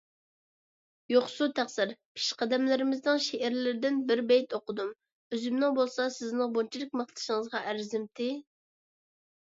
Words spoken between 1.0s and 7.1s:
يوقسۇ تەقسىر، پېشقەدەملىرىمىزنىڭ شېئىرلىرىدىن بىر بېيىت ئوقۇدۇم، ئۆزۈمنىڭ بولسا سىزنىڭ بۇنچىلىك